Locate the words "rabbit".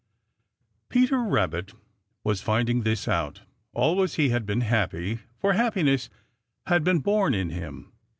1.23-1.73